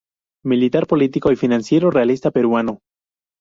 Militar, 0.43 0.87
político 0.87 1.31
y 1.31 1.35
financiero 1.35 1.91
realista 1.91 2.31
peruano. 2.31 2.79